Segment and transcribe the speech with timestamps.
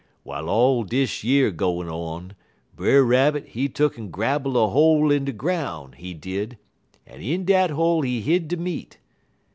[0.25, 2.33] "W'iles all dish yer gwine on,
[2.75, 6.57] Brer Rabbit he tuck'n grabble a hole in de groun', he did,
[7.05, 8.97] en in dat hole he hid de meat.